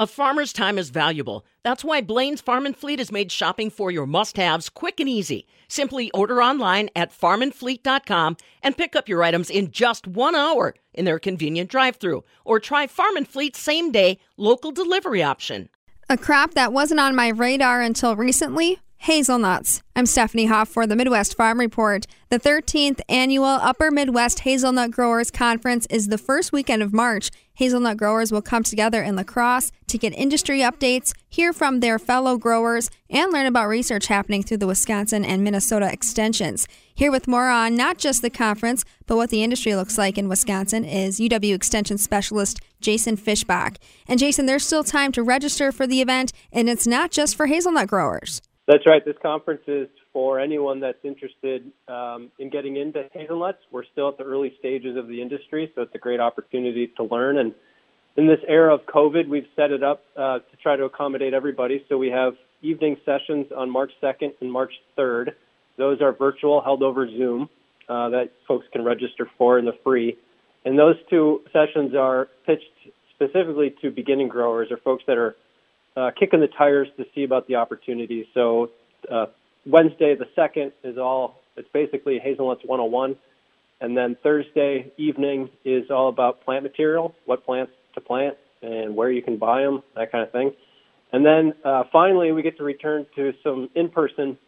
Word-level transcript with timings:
A 0.00 0.06
farmer's 0.06 0.52
time 0.52 0.78
is 0.78 0.90
valuable. 0.90 1.44
That's 1.64 1.82
why 1.82 2.02
Blain's 2.02 2.40
Farm 2.40 2.66
and 2.66 2.76
Fleet 2.76 3.00
has 3.00 3.10
made 3.10 3.32
shopping 3.32 3.68
for 3.68 3.90
your 3.90 4.06
must-haves 4.06 4.68
quick 4.68 5.00
and 5.00 5.08
easy. 5.08 5.44
Simply 5.66 6.08
order 6.12 6.40
online 6.40 6.88
at 6.94 7.10
farmandfleet.com 7.10 8.36
and 8.62 8.76
pick 8.76 8.94
up 8.94 9.08
your 9.08 9.24
items 9.24 9.50
in 9.50 9.72
just 9.72 10.06
1 10.06 10.36
hour 10.36 10.76
in 10.94 11.04
their 11.04 11.18
convenient 11.18 11.68
drive-through 11.68 12.22
or 12.44 12.60
try 12.60 12.86
Farm 12.86 13.16
and 13.16 13.26
Fleet's 13.26 13.58
same-day 13.58 14.20
local 14.36 14.70
delivery 14.70 15.20
option. 15.20 15.68
A 16.08 16.16
crop 16.16 16.54
that 16.54 16.72
wasn't 16.72 17.00
on 17.00 17.16
my 17.16 17.26
radar 17.30 17.80
until 17.80 18.14
recently 18.14 18.78
hazelnuts. 18.98 19.82
I'm 19.94 20.06
Stephanie 20.06 20.46
Hoff 20.46 20.68
for 20.68 20.86
the 20.86 20.96
Midwest 20.96 21.36
Farm 21.36 21.60
Report. 21.60 22.06
The 22.30 22.38
13th 22.38 23.00
annual 23.08 23.46
Upper 23.46 23.90
Midwest 23.90 24.40
Hazelnut 24.40 24.90
Growers 24.90 25.30
Conference 25.30 25.86
is 25.88 26.08
the 26.08 26.18
first 26.18 26.52
weekend 26.52 26.82
of 26.82 26.92
March. 26.92 27.30
Hazelnut 27.54 27.96
growers 27.96 28.30
will 28.30 28.42
come 28.42 28.62
together 28.62 29.02
in 29.02 29.16
La 29.16 29.22
Crosse 29.22 29.72
to 29.86 29.98
get 29.98 30.12
industry 30.14 30.60
updates, 30.60 31.14
hear 31.28 31.52
from 31.52 31.80
their 31.80 31.98
fellow 31.98 32.36
growers, 32.36 32.90
and 33.08 33.32
learn 33.32 33.46
about 33.46 33.68
research 33.68 34.08
happening 34.08 34.42
through 34.42 34.58
the 34.58 34.66
Wisconsin 34.66 35.24
and 35.24 35.42
Minnesota 35.42 35.90
extensions. 35.90 36.68
Here 36.94 37.10
with 37.10 37.28
more 37.28 37.48
on 37.48 37.76
not 37.76 37.98
just 37.98 38.20
the 38.20 38.30
conference, 38.30 38.84
but 39.06 39.16
what 39.16 39.30
the 39.30 39.42
industry 39.42 39.74
looks 39.74 39.96
like 39.96 40.18
in 40.18 40.28
Wisconsin 40.28 40.84
is 40.84 41.20
UW 41.20 41.54
Extension 41.54 41.98
Specialist 41.98 42.60
Jason 42.80 43.16
Fischbach. 43.16 43.76
And 44.06 44.18
Jason, 44.20 44.46
there's 44.46 44.66
still 44.66 44.84
time 44.84 45.12
to 45.12 45.22
register 45.22 45.72
for 45.72 45.86
the 45.86 46.00
event, 46.00 46.32
and 46.52 46.68
it's 46.68 46.86
not 46.86 47.10
just 47.10 47.36
for 47.36 47.46
hazelnut 47.46 47.88
growers. 47.88 48.42
That's 48.68 48.84
right. 48.84 49.02
This 49.02 49.16
conference 49.22 49.62
is 49.66 49.88
for 50.12 50.38
anyone 50.38 50.80
that's 50.80 51.02
interested 51.02 51.72
um, 51.88 52.30
in 52.38 52.50
getting 52.50 52.76
into 52.76 53.08
hazelnuts. 53.14 53.60
We're 53.72 53.86
still 53.90 54.10
at 54.10 54.18
the 54.18 54.24
early 54.24 54.52
stages 54.58 54.94
of 54.98 55.08
the 55.08 55.22
industry, 55.22 55.72
so 55.74 55.80
it's 55.80 55.94
a 55.94 55.98
great 55.98 56.20
opportunity 56.20 56.92
to 56.98 57.04
learn. 57.04 57.38
And 57.38 57.54
in 58.18 58.26
this 58.26 58.40
era 58.46 58.74
of 58.74 58.80
COVID, 58.84 59.26
we've 59.26 59.46
set 59.56 59.70
it 59.70 59.82
up 59.82 60.04
uh, 60.14 60.40
to 60.40 60.56
try 60.62 60.76
to 60.76 60.84
accommodate 60.84 61.32
everybody. 61.32 61.82
So 61.88 61.96
we 61.96 62.10
have 62.10 62.34
evening 62.60 62.98
sessions 63.06 63.46
on 63.56 63.70
March 63.70 63.90
2nd 64.02 64.34
and 64.42 64.52
March 64.52 64.74
3rd. 64.98 65.30
Those 65.78 66.02
are 66.02 66.12
virtual, 66.12 66.60
held 66.60 66.82
over 66.82 67.08
Zoom, 67.08 67.48
uh, 67.88 68.10
that 68.10 68.32
folks 68.46 68.66
can 68.70 68.84
register 68.84 69.30
for 69.38 69.58
in 69.58 69.64
the 69.64 69.78
free. 69.82 70.18
And 70.66 70.78
those 70.78 70.96
two 71.08 71.40
sessions 71.54 71.94
are 71.94 72.28
pitched 72.44 72.64
specifically 73.14 73.74
to 73.80 73.90
beginning 73.90 74.28
growers 74.28 74.68
or 74.70 74.76
folks 74.76 75.04
that 75.06 75.16
are 75.16 75.36
uh, 75.98 76.10
kicking 76.18 76.40
the 76.40 76.46
tires 76.46 76.88
to 76.96 77.04
see 77.14 77.24
about 77.24 77.48
the 77.48 77.56
opportunities. 77.56 78.26
So 78.32 78.70
uh, 79.10 79.26
Wednesday 79.66 80.14
the 80.14 80.28
second 80.36 80.72
is 80.84 80.96
all 80.96 81.40
it's 81.56 81.68
basically 81.72 82.20
hazelnuts 82.20 82.62
101, 82.64 83.16
and 83.80 83.96
then 83.96 84.16
Thursday 84.22 84.92
evening 84.96 85.50
is 85.64 85.90
all 85.90 86.08
about 86.08 86.44
plant 86.44 86.62
material, 86.62 87.14
what 87.24 87.44
plants 87.44 87.72
to 87.94 88.00
plant 88.00 88.36
and 88.62 88.94
where 88.94 89.10
you 89.10 89.22
can 89.22 89.38
buy 89.38 89.62
them, 89.62 89.82
that 89.96 90.12
kind 90.12 90.24
of 90.24 90.30
thing. 90.30 90.52
And 91.12 91.24
then 91.24 91.54
uh, 91.64 91.84
finally 91.90 92.32
we 92.32 92.42
get 92.42 92.58
to 92.58 92.64
return 92.64 93.06
to 93.16 93.32
some 93.42 93.70
in-person 93.74 94.38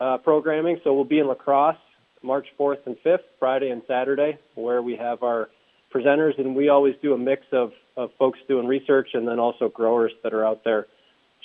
uh, 0.00 0.18
programming. 0.18 0.80
So 0.82 0.94
we'll 0.94 1.04
be 1.04 1.20
in 1.20 1.26
La 1.26 1.34
Crosse 1.34 1.76
March 2.22 2.46
4th 2.58 2.86
and 2.86 2.96
5th, 3.04 3.24
Friday 3.38 3.70
and 3.70 3.82
Saturday, 3.86 4.38
where 4.54 4.82
we 4.82 4.96
have 4.96 5.22
our 5.22 5.50
presenters, 5.92 6.38
and 6.38 6.54
we 6.54 6.68
always 6.68 6.94
do 7.02 7.14
a 7.14 7.18
mix 7.18 7.42
of, 7.52 7.72
of 7.96 8.10
folks 8.18 8.38
doing 8.48 8.66
research 8.66 9.10
and 9.14 9.26
then 9.26 9.38
also 9.38 9.68
growers 9.68 10.12
that 10.22 10.32
are 10.32 10.44
out 10.44 10.62
there 10.64 10.86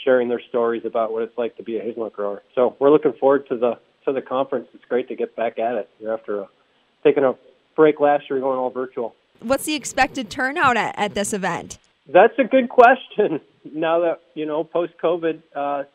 sharing 0.03 0.29
their 0.29 0.41
stories 0.49 0.83
about 0.85 1.11
what 1.11 1.23
it's 1.23 1.37
like 1.37 1.55
to 1.57 1.63
be 1.63 1.77
a 1.77 1.81
hazelnut 1.81 2.13
grower. 2.13 2.43
So 2.53 2.75
we're 2.79 2.91
looking 2.91 3.13
forward 3.13 3.47
to 3.49 3.57
the 3.57 3.79
to 4.05 4.13
the 4.13 4.21
conference. 4.21 4.67
It's 4.73 4.85
great 4.85 5.07
to 5.07 5.15
get 5.15 5.35
back 5.35 5.57
at 5.57 5.75
it 5.75 5.89
after 6.07 6.43
uh, 6.43 6.47
taking 7.03 7.23
a 7.23 7.33
break 7.75 7.99
last 7.99 8.29
year, 8.29 8.39
going 8.39 8.59
all 8.59 8.69
virtual. 8.69 9.15
What's 9.39 9.65
the 9.65 9.73
expected 9.73 10.29
turnout 10.29 10.77
at, 10.77 10.93
at 10.97 11.15
this 11.15 11.33
event? 11.33 11.79
That's 12.07 12.37
a 12.37 12.43
good 12.43 12.69
question. 12.69 13.41
Now 13.73 14.01
that 14.01 14.19
you 14.35 14.45
know 14.45 14.63
post 14.63 14.93
COVID, 15.03 15.41
uh, 15.55 15.85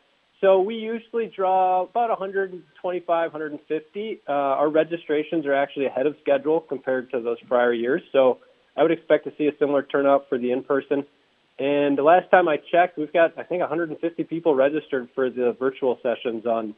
so 0.41 0.61
we 0.61 0.75
usually 0.75 1.27
draw 1.27 1.83
about 1.83 2.09
125, 2.09 3.33
150. 3.33 4.21
Uh, 4.27 4.33
our 4.33 4.69
registrations 4.69 5.47
are 5.47 5.55
actually 5.55 5.87
ahead 5.87 6.07
of 6.07 6.17
schedule 6.21 6.61
compared 6.61 7.11
to 7.13 7.21
those 7.21 7.37
prior 7.47 7.73
years. 7.73 8.03
So 8.11 8.39
I 8.81 8.83
would 8.83 8.93
expect 8.93 9.25
to 9.25 9.33
see 9.37 9.47
a 9.47 9.53
similar 9.59 9.83
turnout 9.83 10.31
for 10.31 10.39
the 10.39 10.53
in-person. 10.53 11.05
And 11.59 11.99
the 11.99 12.03
last 12.03 12.31
time 12.31 12.49
I 12.49 12.57
checked, 12.57 12.97
we've 12.97 13.13
got 13.13 13.39
I 13.39 13.43
think 13.43 13.61
150 13.61 14.25
people 14.25 14.55
registered 14.55 15.09
for 15.15 15.29
the 15.29 15.55
virtual 15.59 15.99
sessions 16.03 16.47
on 16.47 16.75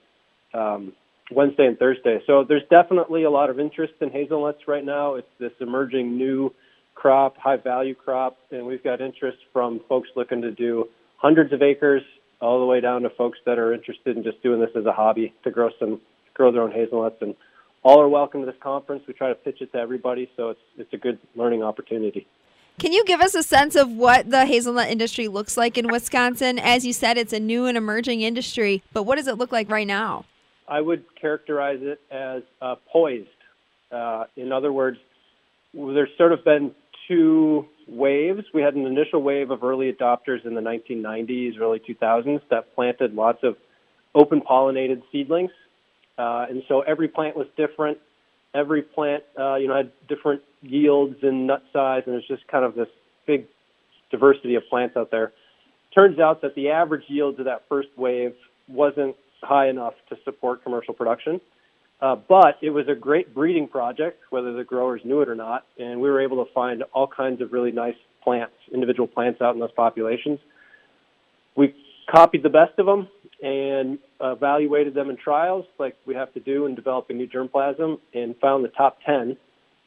um, 0.52 0.92
Wednesday 1.30 1.66
and 1.66 1.78
Thursday. 1.78 2.20
So 2.26 2.44
there's 2.46 2.64
definitely 2.68 3.22
a 3.22 3.30
lot 3.30 3.50
of 3.50 3.60
interest 3.60 3.94
in 4.00 4.10
hazelnuts 4.10 4.66
right 4.66 4.84
now. 4.84 5.14
It's 5.14 5.28
this 5.38 5.52
emerging 5.60 6.16
new 6.16 6.52
crop, 6.96 7.36
high 7.36 7.56
value 7.56 7.94
crop, 7.94 8.36
and 8.50 8.66
we've 8.66 8.82
got 8.82 9.00
interest 9.00 9.38
from 9.52 9.80
folks 9.88 10.08
looking 10.16 10.42
to 10.42 10.50
do 10.50 10.88
hundreds 11.18 11.52
of 11.52 11.62
acres 11.62 12.02
all 12.40 12.58
the 12.58 12.66
way 12.66 12.80
down 12.80 13.02
to 13.02 13.10
folks 13.10 13.38
that 13.46 13.60
are 13.60 13.72
interested 13.72 14.16
in 14.16 14.24
just 14.24 14.42
doing 14.42 14.60
this 14.60 14.70
as 14.76 14.84
a 14.86 14.92
hobby 14.92 15.32
to 15.44 15.52
grow 15.52 15.70
some 15.78 16.00
grow 16.34 16.50
their 16.50 16.62
own 16.62 16.72
hazelnuts 16.72 17.16
and 17.20 17.36
all 17.82 18.00
are 18.00 18.08
welcome 18.08 18.40
to 18.40 18.46
this 18.46 18.60
conference. 18.62 19.02
We 19.06 19.14
try 19.14 19.28
to 19.28 19.34
pitch 19.34 19.60
it 19.60 19.72
to 19.72 19.78
everybody, 19.78 20.30
so 20.36 20.50
it's 20.50 20.60
it's 20.78 20.92
a 20.92 20.98
good 20.98 21.18
learning 21.34 21.62
opportunity. 21.62 22.26
Can 22.78 22.92
you 22.92 23.04
give 23.04 23.20
us 23.20 23.34
a 23.34 23.42
sense 23.42 23.76
of 23.76 23.90
what 23.90 24.30
the 24.30 24.46
hazelnut 24.46 24.88
industry 24.88 25.28
looks 25.28 25.56
like 25.56 25.76
in 25.76 25.88
Wisconsin? 25.88 26.58
As 26.58 26.86
you 26.86 26.92
said, 26.92 27.18
it's 27.18 27.32
a 27.32 27.40
new 27.40 27.66
and 27.66 27.76
emerging 27.76 28.22
industry, 28.22 28.82
but 28.92 29.02
what 29.02 29.16
does 29.16 29.26
it 29.26 29.36
look 29.36 29.52
like 29.52 29.70
right 29.70 29.86
now? 29.86 30.24
I 30.66 30.80
would 30.80 31.04
characterize 31.20 31.80
it 31.82 32.00
as 32.10 32.42
uh, 32.62 32.76
poised. 32.90 33.28
Uh, 33.90 34.24
in 34.36 34.52
other 34.52 34.72
words, 34.72 34.96
there's 35.74 36.08
sort 36.16 36.32
of 36.32 36.44
been 36.44 36.74
two 37.08 37.66
waves. 37.86 38.44
We 38.54 38.62
had 38.62 38.74
an 38.74 38.86
initial 38.86 39.22
wave 39.22 39.50
of 39.50 39.62
early 39.62 39.92
adopters 39.92 40.46
in 40.46 40.54
the 40.54 40.62
1990s, 40.62 41.60
early 41.60 41.80
2000s 41.80 42.40
that 42.50 42.74
planted 42.74 43.14
lots 43.14 43.40
of 43.42 43.56
open 44.14 44.40
pollinated 44.40 45.02
seedlings. 45.12 45.50
Uh, 46.18 46.46
and 46.48 46.62
so 46.68 46.82
every 46.82 47.08
plant 47.08 47.36
was 47.36 47.46
different. 47.56 47.98
Every 48.54 48.82
plant, 48.82 49.22
uh, 49.38 49.56
you 49.56 49.68
know, 49.68 49.76
had 49.76 49.92
different 50.08 50.42
yields 50.60 51.16
and 51.22 51.46
nut 51.46 51.62
size, 51.72 52.02
and 52.06 52.14
there's 52.14 52.28
just 52.28 52.46
kind 52.48 52.64
of 52.64 52.74
this 52.74 52.88
big 53.26 53.46
diversity 54.10 54.54
of 54.56 54.62
plants 54.68 54.96
out 54.96 55.10
there. 55.10 55.32
Turns 55.94 56.18
out 56.18 56.42
that 56.42 56.54
the 56.54 56.70
average 56.70 57.04
yield 57.08 57.38
of 57.38 57.46
that 57.46 57.62
first 57.68 57.88
wave 57.96 58.34
wasn't 58.68 59.16
high 59.42 59.68
enough 59.68 59.94
to 60.08 60.16
support 60.24 60.62
commercial 60.62 60.94
production. 60.94 61.40
Uh, 62.00 62.16
but 62.16 62.58
it 62.60 62.70
was 62.70 62.88
a 62.88 62.94
great 62.94 63.32
breeding 63.32 63.68
project, 63.68 64.20
whether 64.30 64.52
the 64.52 64.64
growers 64.64 65.00
knew 65.04 65.20
it 65.20 65.28
or 65.28 65.36
not, 65.36 65.66
and 65.78 66.00
we 66.00 66.10
were 66.10 66.20
able 66.20 66.44
to 66.44 66.52
find 66.52 66.82
all 66.92 67.06
kinds 67.06 67.40
of 67.40 67.52
really 67.52 67.70
nice 67.70 67.94
plants, 68.24 68.54
individual 68.74 69.06
plants 69.06 69.40
out 69.40 69.54
in 69.54 69.60
those 69.60 69.70
populations. 69.72 70.40
We 71.56 71.74
copied 72.12 72.42
the 72.42 72.50
best 72.50 72.78
of 72.78 72.86
them 72.86 73.08
and 73.42 73.98
evaluated 74.20 74.94
them 74.94 75.10
in 75.10 75.16
trials, 75.16 75.64
like 75.78 75.96
we 76.06 76.14
have 76.14 76.32
to 76.34 76.40
do 76.40 76.66
in 76.66 76.74
developing 76.74 77.16
new 77.16 77.26
germplasm, 77.26 77.98
and 78.14 78.36
found 78.36 78.64
the 78.64 78.68
top 78.68 78.98
10. 79.04 79.36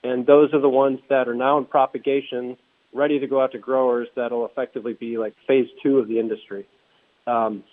And 0.03 0.25
those 0.25 0.53
are 0.53 0.59
the 0.59 0.69
ones 0.69 1.00
that 1.09 1.28
are 1.28 1.34
now 1.34 1.58
in 1.58 1.66
propagation, 1.66 2.58
ready 2.94 3.19
to 3.19 3.28
go 3.28 3.41
out 3.41 3.52
to 3.53 3.59
growers 3.59 4.08
that'll 4.16 4.46
effectively 4.46 4.94
be 4.94 5.18
like 5.18 5.34
phase 5.47 5.68
two 5.81 6.00
of 6.00 6.08
the 6.08 6.19
industry. 6.19 6.66
Um, 7.28 7.64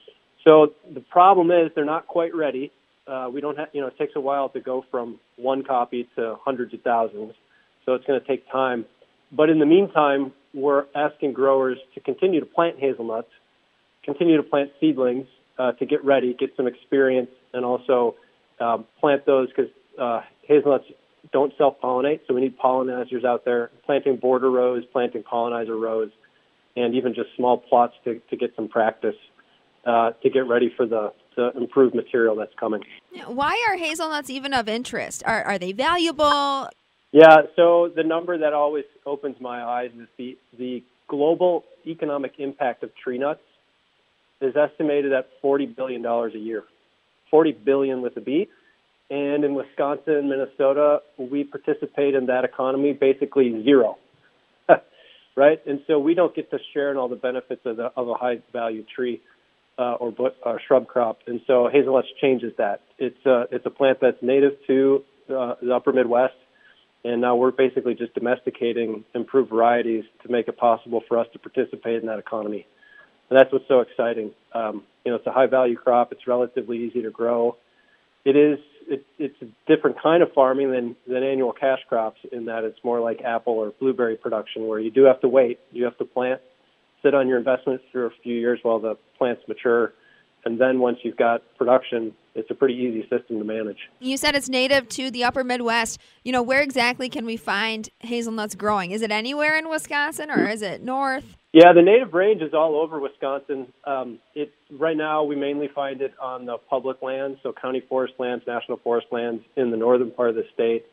so 0.47 0.73
the 0.93 1.01
problem 1.01 1.51
is 1.51 1.71
they're 1.75 1.85
not 1.85 2.07
quite 2.07 2.35
ready 2.35 2.73
uh, 3.07 3.29
we 3.33 3.41
don't 3.41 3.59
have, 3.59 3.69
you 3.73 3.81
know, 3.81 3.89
it 3.89 3.99
takes 3.99 4.13
a 4.17 4.21
while 4.21 4.49
to 4.51 4.61
go 4.61 4.85
from 4.91 5.19
one 5.37 5.65
copy 5.65 6.09
to 6.17 6.37
hundreds 6.45 6.73
of 6.73 6.83
thousands. 6.83 7.35
So 7.85 7.95
it's 7.95 8.07
going 8.07 8.21
to 8.21 8.27
take 8.27 8.51
time. 8.51 8.85
But 9.33 9.51
in 9.51 9.59
the 9.59 9.67
meantime, 9.67 10.33
we're 10.55 10.85
asking 10.95 11.33
growers 11.33 11.79
to 11.95 12.01
continue 12.01 12.41
to 12.41 12.47
plant 12.47 12.79
hazelnuts, 12.79 13.31
continue 14.05 14.37
to 14.37 14.43
plant 14.43 14.71
seedlings 14.81 15.27
uh, 15.59 15.73
to 15.73 15.87
get 15.87 16.05
ready, 16.05 16.35
get 16.35 16.51
some 16.57 16.67
experience, 16.67 17.31
and 17.53 17.65
also 17.65 18.17
um, 18.61 18.87
plant 19.01 19.27
those 19.27 19.49
because 19.49 19.71
uh, 19.99 20.21
hazelnuts 20.43 20.87
don't 21.33 21.53
self-pollinate, 21.57 22.21
so 22.27 22.35
we 22.35 22.41
need 22.41 22.59
pollinizers 22.59 23.25
out 23.25 23.45
there. 23.45 23.71
Planting 23.87 24.17
border 24.17 24.51
rows, 24.51 24.85
planting 24.93 25.23
pollinizer 25.23 25.81
rows, 25.81 26.11
and 26.77 26.95
even 26.95 27.15
just 27.15 27.29
small 27.37 27.59
plots 27.59 27.95
to, 28.05 28.21
to 28.31 28.37
get 28.37 28.53
some 28.57 28.69
practice 28.69 29.15
uh, 29.85 30.13
to 30.23 30.31
get 30.31 30.47
ready 30.49 30.73
for 30.77 30.87
the 30.87 31.13
the 31.35 31.51
improved 31.57 31.95
material 31.95 32.37
that's 32.37 32.53
coming. 32.61 32.83
Why 33.27 33.65
are 33.69 33.77
hazelnuts 33.79 34.29
even 34.29 34.53
of 34.53 34.69
interest? 34.69 35.23
Are 35.25 35.43
are 35.45 35.59
they 35.59 35.73
valuable? 35.73 36.69
Yeah, 37.11 37.43
so 37.57 37.91
the 37.95 38.03
number 38.03 38.37
that 38.39 38.53
always 38.53 38.85
opens 39.07 39.37
my 39.41 39.65
eyes 39.65 39.91
is 39.99 40.09
the 40.19 40.37
the 40.59 40.83
global 41.09 41.65
economic 41.87 42.35
impact 42.39 42.83
of 42.83 42.91
tree 42.97 43.19
nuts 43.19 43.41
is 44.43 44.55
estimated 44.57 45.13
at 45.13 45.29
forty 45.41 45.67
billion 45.67 46.03
dollars 46.03 46.35
a 46.35 46.39
year. 46.39 46.65
Forty 47.31 47.53
billion 47.53 48.03
with 48.03 48.17
a 48.17 48.21
B. 48.21 48.49
And 49.11 49.45
in 49.45 49.55
Wisconsin, 49.55 50.31
Minnesota, 50.31 51.01
we 51.19 51.45
participate 51.45 52.15
in 52.15 52.27
that 52.27 52.45
economy 52.45 52.95
basically 52.95 53.63
zero. 53.63 53.99
right? 55.37 55.61
And 55.67 55.81
so 55.87 55.99
we 55.99 56.15
don't 56.15 56.35
get 56.35 56.51
to 56.51 56.59
share 56.73 56.91
in 56.91 56.97
all 56.97 57.09
the 57.09 57.17
benefits 57.17 57.61
of, 57.67 57.77
the, 57.77 57.93
of 57.97 58.09
a 58.09 58.15
high 58.15 58.43
value 58.53 58.85
tree 58.95 59.21
uh, 59.79 59.95
or, 59.95 60.15
or 60.45 60.61
shrub 60.67 60.87
crop, 60.87 61.19
and 61.27 61.41
so 61.47 61.69
hazelnuts 61.73 62.09
changes 62.21 62.53
that. 62.59 62.81
It's 62.99 63.25
a, 63.27 63.45
it's 63.51 63.65
a 63.67 63.71
plant 63.71 63.99
that's 64.01 64.23
native 64.23 64.53
to 64.67 65.03
uh, 65.29 65.55
the 65.63 65.75
upper 65.75 65.93
Midwest, 65.93 66.35
and 67.05 67.21
now 67.21 67.37
we're 67.37 67.53
basically 67.53 67.95
just 67.95 68.15
domesticating 68.15 69.05
improved 69.15 69.51
varieties 69.51 70.05
to 70.25 70.31
make 70.31 70.49
it 70.49 70.57
possible 70.57 71.03
for 71.09 71.19
us 71.19 71.27
to 71.33 71.39
participate 71.39 72.01
in 72.01 72.07
that 72.07 72.19
economy. 72.19 72.67
And 73.33 73.41
that's 73.41 73.51
what's 73.51 73.67
so 73.67 73.81
exciting. 73.81 74.31
Um, 74.53 74.83
you 75.07 75.11
know, 75.11 75.17
it's 75.17 75.27
a 75.27 75.33
high 75.33 75.47
value 75.47 75.75
crop. 75.75 76.13
It's 76.13 76.27
relatively 76.27 76.85
easy 76.85 77.01
to 77.01 77.11
grow. 77.11 77.57
It 78.27 78.37
is. 78.37 78.59
It, 78.87 79.07
it's 79.19 79.41
a 79.41 79.47
different 79.67 79.97
kind 80.03 80.23
of 80.23 80.35
farming 80.35 80.71
than 80.71 80.97
than 81.07 81.23
annual 81.23 81.55
cash 81.55 81.79
crops 81.89 82.21
in 82.31 82.45
that 82.45 82.65
it's 82.65 82.79
more 82.85 83.01
like 83.01 83.23
apple 83.23 83.55
or 83.55 83.73
blueberry 83.81 84.17
production, 84.17 84.67
where 84.67 84.79
you 84.79 84.91
do 84.91 85.05
have 85.05 85.19
to 85.23 85.29
wait. 85.29 85.61
You 85.71 85.85
have 85.85 85.97
to 85.97 86.05
plant, 86.05 86.43
sit 87.03 87.15
on 87.15 87.27
your 87.27 87.39
investments 87.39 87.85
for 87.91 88.05
a 88.05 88.11
few 88.23 88.35
years 88.35 88.59
while 88.63 88.81
the 88.81 88.99
plants 89.17 89.41
mature, 89.49 89.95
and 90.45 90.61
then 90.61 90.79
once 90.79 90.99
you've 91.03 91.17
got 91.17 91.41
production, 91.57 92.13
it's 92.35 92.51
a 92.51 92.55
pretty 92.55 92.75
easy 92.75 93.01
system 93.09 93.39
to 93.39 93.45
manage. 93.45 93.79
You 93.99 94.19
said 94.19 94.35
it's 94.35 94.51
native 94.51 94.91
to 94.91 95.11
the 95.11 95.25
upper 95.25 95.43
Midwest. 95.43 95.99
You 96.23 96.33
know, 96.33 96.43
where 96.43 96.61
exactly 96.61 97.09
can 97.09 97.25
we 97.25 97.39
find 97.39 97.89
hazelnuts 98.01 98.57
growing? 98.57 98.91
Is 98.91 99.01
it 99.01 99.11
anywhere 99.11 99.57
in 99.57 99.71
Wisconsin 99.71 100.31
or 100.31 100.47
is 100.47 100.61
it 100.61 100.83
north? 100.83 101.39
Yeah, 101.53 101.75
the 101.75 101.83
native 101.83 102.15
range 102.15 102.41
is 102.41 102.55
all 102.55 102.81
over 102.81 102.99
Wisconsin. 102.99 103.67
Um, 103.85 104.21
it 104.35 104.53
right 104.71 104.97
now 104.97 105.25
we 105.25 105.37
mainly 105.37 105.69
find 105.75 106.01
it 106.01 106.15
on 106.21 106.47
the 106.47 106.57
public 106.57 107.03
lands, 107.03 107.41
so 107.43 107.53
county 107.53 107.83
forest 107.87 108.15
lands, 108.19 108.45
national 108.47 108.79
forest 108.79 109.09
lands 109.13 109.45
in 109.55 109.71
the 109.71 109.77
northern 109.77 110.11
part 110.13 110.31
of 110.31 110.37
the 110.37 110.45
state, 110.55 110.87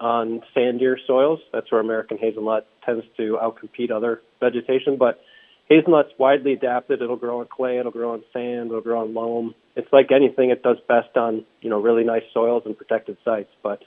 on 0.00 0.40
sandier 0.56 0.94
soils. 1.06 1.40
That's 1.52 1.70
where 1.70 1.82
American 1.82 2.16
hazelnut 2.16 2.66
tends 2.86 3.04
to 3.18 3.38
outcompete 3.42 3.90
other 3.90 4.22
vegetation. 4.40 4.96
But 4.98 5.20
hazelnut's 5.68 6.12
widely 6.18 6.54
adapted. 6.54 7.02
It'll 7.02 7.16
grow 7.16 7.40
on 7.40 7.48
clay, 7.54 7.78
it'll 7.78 7.92
grow 7.92 8.14
on 8.14 8.22
sand, 8.32 8.68
it'll 8.70 8.80
grow 8.80 9.02
on 9.02 9.12
loam. 9.12 9.54
It's 9.74 9.92
like 9.92 10.10
anything; 10.10 10.48
it 10.48 10.62
does 10.62 10.78
best 10.88 11.14
on 11.18 11.44
you 11.60 11.68
know 11.68 11.78
really 11.78 12.04
nice 12.04 12.24
soils 12.32 12.62
and 12.64 12.74
protected 12.74 13.18
sites. 13.22 13.50
But 13.62 13.82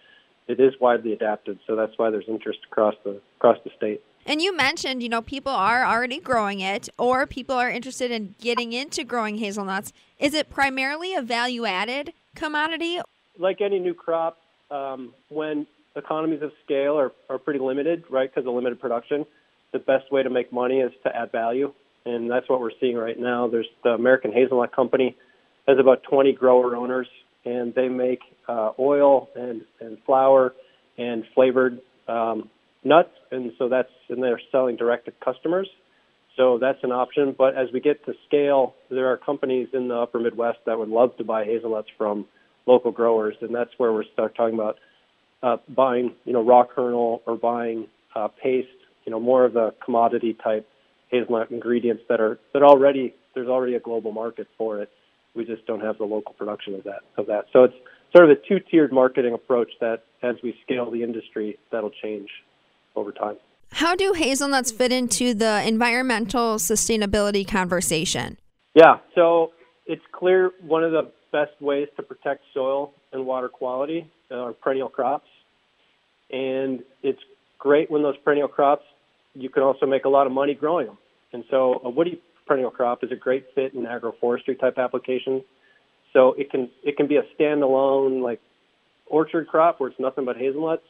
it 0.48 0.60
is 0.60 0.74
widely 0.80 1.14
adapted, 1.14 1.58
so 1.66 1.76
that's 1.76 1.94
why 1.98 2.12
there's 2.12 2.26
interest 2.28 2.60
across 2.72 2.94
the 3.04 3.20
across 3.38 3.58
the 3.64 3.72
state. 3.76 4.04
And 4.26 4.42
you 4.42 4.56
mentioned, 4.56 5.02
you 5.02 5.10
know, 5.10 5.22
people 5.22 5.52
are 5.52 5.86
already 5.86 6.20
growing 6.20 6.60
it 6.60 6.90
or 6.98 7.26
people 7.26 7.56
are 7.56 7.70
interested 7.70 8.12
in 8.12 8.36
getting 8.40 8.74
into 8.74 9.04
growing 9.04 9.38
hazelnuts. 9.38 9.92
Is 10.20 10.34
it 10.34 10.50
primarily 10.50 11.16
a 11.16 11.22
value 11.22 11.66
added 11.66 12.14
commodity? 12.36 13.00
Like 13.38 13.62
any 13.62 13.80
new 13.80 13.94
crop, 13.94 14.38
um, 14.70 15.14
when 15.30 15.66
economies 15.96 16.42
of 16.42 16.52
scale 16.64 16.98
are, 16.98 17.12
are 17.30 17.38
pretty 17.38 17.60
limited, 17.60 18.04
right, 18.10 18.30
because 18.34 18.48
of 18.48 18.54
limited 18.54 18.80
production, 18.80 19.26
the 19.72 19.80
best 19.80 20.12
way 20.12 20.24
to 20.24 20.30
make 20.30 20.52
money 20.52 20.80
is 20.80 20.92
to 21.04 21.16
add 21.16 21.32
value. 21.32 21.74
And 22.06 22.30
that's 22.30 22.48
what 22.50 22.60
we're 22.60 22.72
seeing 22.80 22.96
right 22.96 23.20
now. 23.20 23.48
There's 23.48 23.68
the 23.84 23.92
American 23.92 24.32
Hazelnut 24.32 24.76
Company 24.76 25.16
has 25.68 25.78
about 25.80 26.04
20 26.04 26.34
grower 26.34 26.76
owners, 26.76 27.08
and 27.46 27.74
they 27.76 27.90
make 27.90 28.22
uh, 28.48 28.72
oil 28.80 29.30
and, 29.36 29.62
and 29.80 29.98
flour 30.06 30.54
and 30.98 31.24
flavored 31.36 31.80
um, 32.08 32.50
nuts, 32.84 33.12
and 33.32 33.52
so 33.58 33.70
that's 33.70 33.92
and 34.10 34.22
they're 34.22 34.42
selling 34.52 34.76
direct 34.76 35.06
to 35.06 35.12
customers. 35.24 35.68
So 36.38 36.58
that's 36.58 36.80
an 36.84 36.92
option. 36.92 37.36
But 37.38 37.58
as 37.58 37.68
we 37.74 37.82
get 37.82 38.06
to 38.06 38.14
scale, 38.28 38.76
there 38.90 39.08
are 39.12 39.18
companies 39.18 39.68
in 39.74 39.88
the 39.90 39.96
upper 39.96 40.20
Midwest 40.20 40.60
that 40.66 40.80
would 40.80 40.90
love 40.90 41.16
to 41.18 41.24
buy 41.24 41.44
hazelnuts 41.44 41.90
from 41.98 42.26
local 42.66 42.92
growers, 42.92 43.36
and 43.42 43.54
that's 43.54 43.72
where 43.78 43.92
we're 43.92 44.06
start 44.14 44.36
talking 44.36 44.56
about 44.56 44.78
uh, 45.44 45.58
buying, 45.68 46.14
you 46.26 46.34
know, 46.34 46.44
raw 46.44 46.64
kernel 46.66 47.22
or 47.26 47.36
buying 47.36 47.88
uh, 48.16 48.28
paste, 48.42 48.68
you 49.06 49.12
know, 49.12 49.20
more 49.20 49.46
of 49.46 49.54
the 49.54 49.74
commodity 49.84 50.36
type 50.42 50.68
hazelnut 51.10 51.52
ingredients 51.52 52.04
that 52.10 52.22
are 52.22 52.40
that 52.54 52.62
already 52.64 53.14
there's 53.34 53.48
already 53.48 53.76
a 53.76 53.80
global 53.80 54.12
market 54.12 54.48
for 54.58 54.82
it. 54.82 54.90
We 55.36 55.46
just 55.46 55.66
don't 55.66 55.82
have 55.82 55.98
the 55.98 56.06
local 56.06 56.34
production 56.34 56.76
of 56.76 56.84
that 56.84 57.02
of 57.18 57.28
that. 57.28 57.46
So 57.52 57.64
it's 57.64 57.76
sort 58.16 58.30
of 58.30 58.38
a 58.38 58.48
two-tiered 58.48 58.92
marketing 58.92 59.34
approach 59.34 59.70
that 59.82 60.04
as 60.24 60.36
we 60.44 60.56
scale 60.64 60.90
the 60.90 61.04
industry, 61.04 61.58
that'll 61.72 61.92
change 62.04 62.30
over 63.00 63.12
time. 63.12 63.38
How 63.72 63.96
do 63.96 64.14
hazelnuts 64.14 64.72
fit 64.72 64.92
into 64.92 65.34
the 65.34 65.66
environmental 65.68 66.56
sustainability 66.56 67.48
conversation? 67.48 68.38
Yeah, 68.74 68.98
so 69.16 69.52
it's 69.86 70.02
clear 70.12 70.52
one 70.62 70.84
of 70.84 70.92
the 70.92 71.12
best 71.32 71.60
ways 71.62 71.88
to 71.96 72.04
protect 72.04 72.44
soil 72.54 72.94
and 73.12 73.26
water 73.26 73.50
quality 73.50 74.10
are 74.32 74.54
perennial 74.54 74.90
crops. 74.90 75.28
And 76.32 76.82
it's 77.04 77.20
great 77.58 77.90
when 77.90 78.04
those 78.04 78.18
perennial 78.18 78.48
crops, 78.48 78.84
you 79.34 79.50
can 79.50 79.64
also 79.64 79.86
make 79.86 80.06
a 80.06 80.10
lot 80.10 80.28
of 80.28 80.34
money 80.34 80.54
growing 80.54 80.88
them. 80.88 80.98
And 81.34 81.44
so 81.50 81.82
a 81.84 81.90
woody 81.90 82.22
perennial 82.48 82.72
crop 82.72 83.04
is 83.04 83.12
a 83.12 83.16
great 83.16 83.46
fit 83.54 83.74
in 83.74 83.84
agroforestry 83.84 84.60
type 84.60 84.78
applications. 84.78 85.44
So 86.14 86.34
it 86.34 86.50
can 86.50 86.70
it 86.84 86.98
can 86.98 87.08
be 87.08 87.18
a 87.18 87.24
standalone 87.40 88.24
like 88.24 88.42
orchard 89.06 89.48
crop 89.48 89.80
where 89.80 89.90
it's 89.90 90.00
nothing 90.00 90.26
but 90.26 90.38
hazelnuts, 90.38 90.84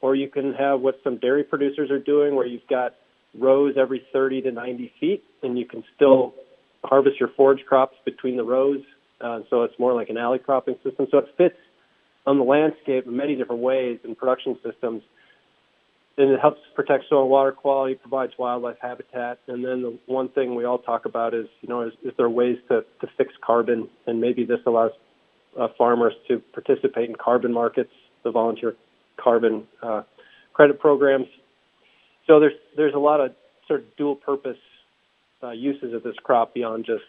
or 0.00 0.14
you 0.14 0.28
can 0.28 0.54
have 0.54 0.80
what 0.80 0.96
some 1.02 1.18
dairy 1.18 1.44
producers 1.44 1.90
are 1.90 1.98
doing 1.98 2.34
where 2.34 2.46
you've 2.46 2.66
got 2.68 2.94
rows 3.38 3.74
every 3.78 4.02
30 4.12 4.42
to 4.42 4.52
90 4.52 4.92
feet 5.00 5.24
and 5.42 5.58
you 5.58 5.66
can 5.66 5.84
still 5.94 6.34
harvest 6.84 7.18
your 7.18 7.30
forage 7.36 7.64
crops 7.66 7.96
between 8.04 8.36
the 8.36 8.44
rows. 8.44 8.80
Uh, 9.20 9.40
so 9.50 9.62
it's 9.62 9.78
more 9.78 9.94
like 9.94 10.08
an 10.08 10.18
alley 10.18 10.38
cropping 10.38 10.76
system. 10.84 11.06
So 11.10 11.18
it 11.18 11.26
fits 11.36 11.56
on 12.26 12.38
the 12.38 12.44
landscape 12.44 13.06
in 13.06 13.16
many 13.16 13.36
different 13.36 13.62
ways 13.62 13.98
in 14.04 14.14
production 14.14 14.58
systems. 14.64 15.02
And 16.18 16.30
it 16.30 16.40
helps 16.40 16.60
protect 16.74 17.04
soil 17.08 17.22
and 17.22 17.30
water 17.30 17.52
quality, 17.52 17.94
provides 17.94 18.32
wildlife 18.38 18.76
habitat. 18.80 19.38
And 19.48 19.64
then 19.64 19.82
the 19.82 19.98
one 20.06 20.28
thing 20.30 20.54
we 20.54 20.64
all 20.64 20.78
talk 20.78 21.04
about 21.04 21.34
is, 21.34 21.46
you 21.60 21.68
know, 21.68 21.82
is, 21.82 21.92
is 22.02 22.12
there 22.16 22.28
ways 22.28 22.56
to, 22.68 22.84
to 23.00 23.06
fix 23.18 23.32
carbon? 23.44 23.88
And 24.06 24.20
maybe 24.20 24.44
this 24.44 24.60
allows 24.66 24.92
uh, 25.58 25.68
farmers 25.76 26.14
to 26.28 26.38
participate 26.52 27.10
in 27.10 27.16
carbon 27.16 27.52
markets, 27.52 27.92
the 28.24 28.30
volunteer 28.30 28.76
carbon 29.16 29.64
uh, 29.82 30.02
credit 30.52 30.80
programs. 30.80 31.26
So 32.26 32.40
there's 32.40 32.54
there's 32.76 32.94
a 32.94 32.98
lot 32.98 33.20
of 33.20 33.32
sort 33.68 33.80
of 33.80 33.96
dual 33.96 34.16
purpose 34.16 34.58
uh, 35.42 35.50
uses 35.50 35.94
of 35.94 36.02
this 36.02 36.16
crop 36.22 36.54
beyond 36.54 36.84
just 36.86 37.04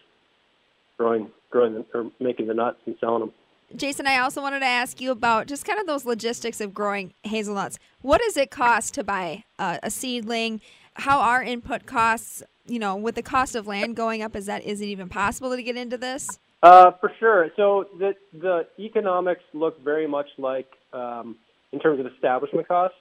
growing 0.96 1.30
growing 1.50 1.84
or 1.94 2.10
making 2.20 2.46
the 2.46 2.54
nuts 2.54 2.78
and 2.86 2.96
selling 3.00 3.20
them. 3.20 3.32
Jason, 3.76 4.06
I 4.06 4.18
also 4.18 4.40
wanted 4.40 4.60
to 4.60 4.66
ask 4.66 5.00
you 5.00 5.10
about 5.10 5.46
just 5.46 5.64
kind 5.64 5.78
of 5.78 5.86
those 5.86 6.06
logistics 6.06 6.60
of 6.60 6.72
growing 6.72 7.12
hazelnuts. 7.22 7.78
What 8.00 8.20
does 8.20 8.36
it 8.36 8.50
cost 8.50 8.94
to 8.94 9.04
buy 9.04 9.44
uh, 9.58 9.78
a 9.82 9.90
seedling? 9.90 10.62
How 10.94 11.20
are 11.20 11.42
input 11.42 11.84
costs? 11.84 12.42
You 12.66 12.78
know, 12.78 12.96
with 12.96 13.14
the 13.14 13.22
cost 13.22 13.54
of 13.54 13.66
land 13.66 13.96
going 13.96 14.22
up, 14.22 14.36
is 14.36 14.46
that 14.46 14.62
is 14.64 14.80
it 14.80 14.86
even 14.86 15.08
possible 15.08 15.54
to 15.54 15.62
get 15.62 15.76
into 15.76 15.96
this? 15.96 16.38
Uh, 16.62 16.90
for 17.00 17.12
sure. 17.20 17.50
So 17.56 17.86
the 17.98 18.14
the 18.32 18.66
economics 18.78 19.42
look 19.54 19.82
very 19.82 20.06
much 20.06 20.26
like 20.38 20.68
um, 20.92 21.36
in 21.72 21.80
terms 21.80 22.00
of 22.00 22.06
establishment 22.06 22.66
costs, 22.66 22.96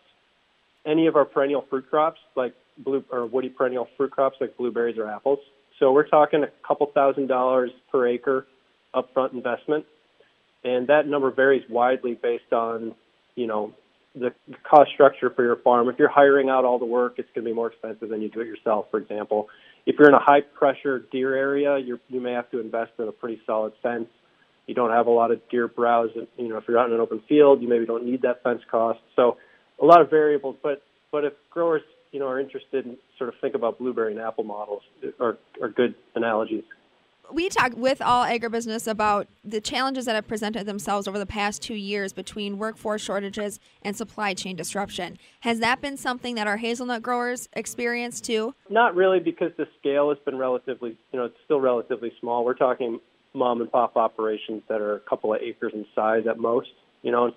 any 0.86 1.08
of 1.08 1.16
our 1.16 1.26
perennial 1.26 1.66
fruit 1.70 1.90
crops, 1.90 2.20
like 2.36 2.54
blue 2.78 3.04
or 3.12 3.26
woody 3.26 3.50
perennial 3.50 3.88
fruit 3.98 4.12
crops 4.12 4.38
like 4.40 4.56
blueberries 4.58 4.98
or 4.98 5.08
apples. 5.08 5.40
So 5.80 5.92
we're 5.92 6.08
talking 6.08 6.44
a 6.44 6.68
couple 6.68 6.88
thousand 6.88 7.28
dollars 7.28 7.72
per 7.92 8.08
acre 8.08 8.48
upfront 8.96 9.34
investment, 9.34 9.86
and 10.64 10.88
that 10.88 11.08
number 11.08 11.32
varies 11.32 11.64
widely 11.70 12.16
based 12.16 12.52
on, 12.52 12.96
you 13.36 13.48
know, 13.48 13.74
the 14.16 14.34
cost 14.64 14.92
structure 14.92 15.30
for 15.30 15.44
your 15.44 15.58
farm. 15.58 15.90
If 15.90 16.00
you're 16.00 16.10
hiring 16.10 16.50
out 16.50 16.66
all 16.66 16.80
the 16.80 16.86
work, 16.86 17.16
it's 17.18 17.30
going 17.36 17.46
to 17.46 17.52
be 17.52 17.54
more 17.54 17.68
expensive 17.68 18.10
than 18.10 18.22
you 18.22 18.30
do 18.30 18.42
it 18.42 18.48
yourself. 18.48 18.88
For 18.90 18.98
example, 18.98 19.48
if 19.86 19.98
you're 20.00 20.08
in 20.08 20.16
a 20.16 20.20
high 20.20 20.42
pressure 20.42 21.06
deer 21.12 21.36
area, 21.36 21.78
you 21.78 22.00
you 22.08 22.20
may 22.20 22.32
have 22.32 22.50
to 22.52 22.60
invest 22.60 22.94
in 22.98 23.08
a 23.08 23.12
pretty 23.12 23.40
solid 23.46 23.74
fence 23.84 24.08
you 24.68 24.76
don't 24.76 24.92
have 24.92 25.08
a 25.08 25.12
lot 25.12 25.32
of 25.32 25.42
deer 25.50 25.68
browse. 25.68 26.12
You 26.38 26.50
know, 26.50 26.58
if 26.58 26.66
you're 26.68 26.78
out 26.78 26.88
in 26.88 26.94
an 26.94 27.00
open 27.00 27.24
field, 27.28 27.62
you 27.62 27.68
maybe 27.68 27.86
don't 27.86 28.06
need 28.06 28.22
that 28.22 28.44
fence 28.44 28.62
cost. 28.70 29.00
So 29.16 29.38
a 29.82 29.86
lot 29.86 30.02
of 30.02 30.10
variables. 30.10 30.58
But 30.62 30.84
but 31.12 31.24
if 31.24 31.34
growers 31.50 31.82
you 32.12 32.20
know 32.20 32.28
are 32.28 32.40
interested 32.40 32.86
in 32.86 32.98
sort 33.18 33.30
of 33.30 33.36
think 33.42 33.56
about 33.56 33.80
blueberry 33.80 34.12
and 34.12 34.22
apple 34.22 34.44
models 34.44 34.84
are 35.20 35.38
are 35.62 35.70
good 35.70 35.96
analogies. 36.16 36.64
We 37.30 37.50
talk 37.50 37.74
with 37.76 38.02
all 38.02 38.24
agribusiness 38.26 38.88
about 38.88 39.28
the 39.44 39.60
challenges 39.60 40.06
that 40.06 40.16
have 40.16 40.30
presented 40.30 40.66
themselves 40.66 41.10
over 41.10 41.20
the 41.20 41.26
past 41.26 41.62
two 41.62 41.76
years 41.76 42.14
between 42.14 42.58
workforce 42.58 43.02
shortages 43.02 43.60
and 43.82 43.98
supply 43.98 44.34
chain 44.34 44.56
disruption. 44.56 45.18
Has 45.42 45.60
that 45.60 45.82
been 45.82 45.98
something 45.98 46.36
that 46.36 46.48
our 46.48 46.56
hazelnut 46.56 47.02
growers 47.02 47.50
experience 47.52 48.22
too? 48.22 48.56
Not 48.70 48.96
really, 48.96 49.20
because 49.20 49.52
the 49.58 49.68
scale 49.78 50.08
has 50.08 50.18
been 50.24 50.38
relatively, 50.38 50.98
you 51.12 51.20
know, 51.20 51.26
it's 51.26 51.36
still 51.44 51.60
relatively 51.60 52.14
small. 52.22 52.46
We're 52.46 52.54
talking 52.54 53.02
mom 53.38 53.62
and 53.62 53.72
pop 53.72 53.96
operations 53.96 54.64
that 54.70 54.82
are 54.82 54.96
a 54.96 55.00
couple 55.00 55.34
of 55.34 55.42
acres 55.42 55.74
in 55.74 55.86
size 55.96 56.24
at 56.30 56.38
most. 56.38 56.70
You 57.04 57.12
know, 57.12 57.32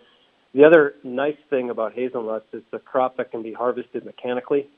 the 0.55 0.65
other 0.65 0.95
nice 1.05 1.37
thing 1.49 1.71
about 1.71 1.93
hazelnuts 1.93 2.47
is 2.53 2.63
the 2.73 2.79
crop 2.79 3.17
that 3.19 3.31
can 3.31 3.43
be 3.43 3.53
harvested 3.53 4.05
mechanically 4.05 4.69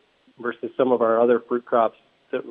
versus 0.40 0.70
some 0.76 0.92
of 0.92 1.00
our 1.00 1.20
other 1.20 1.40
fruit 1.48 1.64
crops 1.64 1.96
that 2.32 2.44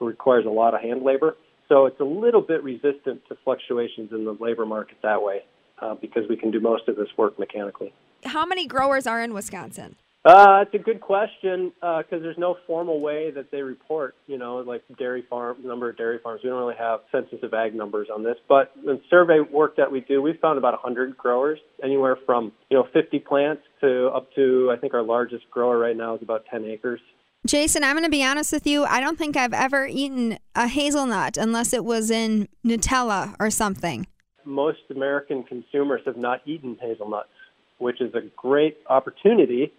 requires 0.00 0.44
a 0.46 0.50
lot 0.50 0.74
of 0.74 0.80
hand 0.80 1.02
labor. 1.02 1.36
So 1.68 1.86
it's 1.86 2.00
a 2.00 2.04
little 2.04 2.40
bit 2.42 2.62
resistant 2.62 3.22
to 3.28 3.36
fluctuations 3.44 4.10
in 4.12 4.24
the 4.24 4.36
labor 4.40 4.66
market 4.66 4.98
that 5.02 5.22
way 5.22 5.42
uh, 5.80 5.94
because 5.94 6.24
we 6.28 6.36
can 6.36 6.50
do 6.50 6.60
most 6.60 6.88
of 6.88 6.96
this 6.96 7.08
work 7.16 7.38
mechanically. 7.38 7.92
How 8.24 8.44
many 8.44 8.66
growers 8.66 9.06
are 9.06 9.22
in 9.22 9.32
Wisconsin? 9.32 9.96
Uh, 10.22 10.64
it's 10.66 10.74
a 10.74 10.78
good 10.78 11.00
question 11.00 11.72
because 11.80 12.04
uh, 12.12 12.18
there's 12.18 12.36
no 12.36 12.56
formal 12.66 13.00
way 13.00 13.30
that 13.30 13.50
they 13.50 13.62
report, 13.62 14.14
you 14.26 14.36
know, 14.36 14.56
like 14.56 14.82
dairy 14.98 15.24
farm 15.30 15.56
number 15.64 15.88
of 15.88 15.96
dairy 15.96 16.18
farms. 16.22 16.42
We 16.44 16.50
don't 16.50 16.58
really 16.58 16.76
have 16.78 17.00
census 17.10 17.42
of 17.42 17.54
ag 17.54 17.74
numbers 17.74 18.08
on 18.14 18.22
this, 18.22 18.36
but 18.46 18.70
the 18.84 19.00
survey 19.08 19.40
work 19.40 19.76
that 19.76 19.90
we 19.90 20.00
do, 20.00 20.20
we've 20.20 20.38
found 20.38 20.58
about 20.58 20.74
100 20.74 21.16
growers, 21.16 21.58
anywhere 21.82 22.18
from 22.26 22.52
you 22.68 22.76
know 22.76 22.86
50 22.92 23.18
plants 23.20 23.62
to 23.80 24.08
up 24.08 24.30
to 24.34 24.70
I 24.70 24.78
think 24.78 24.92
our 24.92 25.02
largest 25.02 25.50
grower 25.50 25.78
right 25.78 25.96
now 25.96 26.16
is 26.16 26.22
about 26.22 26.44
10 26.50 26.66
acres. 26.66 27.00
Jason, 27.46 27.82
I'm 27.82 27.94
going 27.94 28.04
to 28.04 28.10
be 28.10 28.22
honest 28.22 28.52
with 28.52 28.66
you. 28.66 28.84
I 28.84 29.00
don't 29.00 29.16
think 29.16 29.38
I've 29.38 29.54
ever 29.54 29.86
eaten 29.86 30.38
a 30.54 30.68
hazelnut 30.68 31.38
unless 31.38 31.72
it 31.72 31.82
was 31.82 32.10
in 32.10 32.46
Nutella 32.62 33.34
or 33.40 33.50
something. 33.50 34.06
Most 34.44 34.80
American 34.90 35.44
consumers 35.44 36.02
have 36.04 36.18
not 36.18 36.42
eaten 36.44 36.76
hazelnuts, 36.78 37.30
which 37.78 38.02
is 38.02 38.14
a 38.14 38.20
great 38.36 38.76
opportunity 38.90 39.72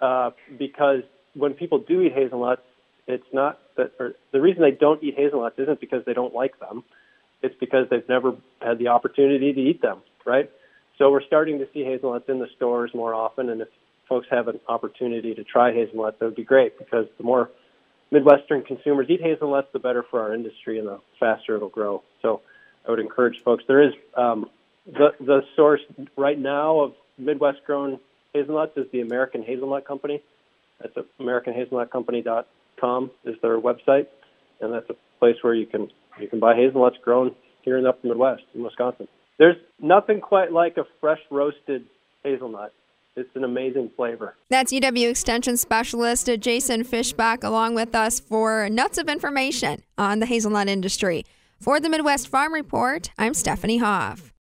uh, 0.00 0.30
because 0.58 1.02
when 1.34 1.54
people 1.54 1.78
do 1.78 2.02
eat 2.02 2.12
hazelnuts, 2.12 2.62
it's 3.06 3.26
not 3.32 3.58
that, 3.76 3.92
or 3.98 4.14
the 4.32 4.40
reason 4.40 4.62
they 4.62 4.70
don't 4.70 5.02
eat 5.02 5.14
hazelnuts 5.16 5.58
isn't 5.58 5.80
because 5.80 6.04
they 6.04 6.14
don't 6.14 6.34
like 6.34 6.58
them. 6.58 6.82
It's 7.42 7.54
because 7.60 7.86
they've 7.90 8.08
never 8.08 8.34
had 8.60 8.78
the 8.78 8.88
opportunity 8.88 9.52
to 9.52 9.60
eat 9.60 9.82
them, 9.82 9.98
right? 10.24 10.50
So 10.98 11.10
we're 11.10 11.22
starting 11.22 11.58
to 11.58 11.68
see 11.72 11.84
hazelnuts 11.84 12.28
in 12.28 12.38
the 12.38 12.48
stores 12.56 12.90
more 12.94 13.14
often, 13.14 13.50
and 13.50 13.60
if 13.60 13.68
folks 14.08 14.26
have 14.30 14.48
an 14.48 14.60
opportunity 14.68 15.34
to 15.34 15.44
try 15.44 15.72
hazelnuts, 15.72 16.18
that 16.18 16.24
would 16.24 16.34
be 16.34 16.44
great 16.44 16.78
because 16.78 17.06
the 17.18 17.24
more 17.24 17.50
Midwestern 18.10 18.62
consumers 18.62 19.06
eat 19.10 19.20
hazelnuts, 19.20 19.68
the 19.72 19.78
better 19.78 20.04
for 20.10 20.22
our 20.22 20.34
industry 20.34 20.78
and 20.78 20.88
the 20.88 21.00
faster 21.18 21.56
it'll 21.56 21.68
grow. 21.68 22.02
So 22.22 22.40
I 22.86 22.90
would 22.90 23.00
encourage 23.00 23.42
folks. 23.44 23.64
There 23.66 23.82
is 23.82 23.92
um, 24.16 24.48
the 24.86 25.10
the 25.20 25.40
source 25.56 25.80
right 26.16 26.38
now 26.38 26.80
of 26.80 26.92
Midwest 27.18 27.58
grown 27.66 27.98
hazelnuts 28.36 28.76
is 28.76 28.86
the 28.92 29.00
American 29.00 29.42
Hazelnut 29.42 29.86
Company. 29.86 30.22
That's 30.80 30.94
AmericanHazelnutCompany.com 31.20 33.10
is 33.24 33.34
their 33.42 33.58
website, 33.58 34.06
and 34.60 34.72
that's 34.72 34.88
a 34.90 34.94
place 35.18 35.36
where 35.42 35.54
you 35.54 35.66
can 35.66 35.88
you 36.20 36.28
can 36.28 36.40
buy 36.40 36.54
hazelnuts 36.54 36.96
grown 37.02 37.34
here 37.62 37.76
in 37.76 37.84
the 37.84 37.90
upper 37.90 38.06
Midwest 38.06 38.42
in 38.54 38.62
Wisconsin. 38.62 39.08
There's 39.38 39.56
nothing 39.80 40.20
quite 40.20 40.52
like 40.52 40.76
a 40.76 40.84
fresh 41.00 41.20
roasted 41.30 41.84
hazelnut. 42.22 42.72
It's 43.16 43.34
an 43.34 43.44
amazing 43.44 43.90
flavor. 43.96 44.34
That's 44.50 44.72
UW 44.72 45.10
Extension 45.10 45.56
Specialist 45.56 46.28
Jason 46.40 46.84
Fischbach 46.84 47.44
along 47.44 47.74
with 47.74 47.94
us 47.94 48.20
for 48.20 48.68
nuts 48.68 48.98
of 48.98 49.08
information 49.08 49.82
on 49.96 50.20
the 50.20 50.26
hazelnut 50.26 50.68
industry. 50.68 51.24
For 51.60 51.80
the 51.80 51.88
Midwest 51.88 52.28
Farm 52.28 52.52
Report, 52.52 53.10
I'm 53.18 53.32
Stephanie 53.32 53.78
Hoff. 53.78 54.32